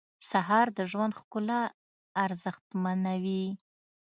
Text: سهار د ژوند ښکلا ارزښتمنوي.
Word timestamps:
سهار 0.29 0.67
د 0.77 0.79
ژوند 0.91 1.17
ښکلا 1.19 1.61
ارزښتمنوي. 2.25 3.45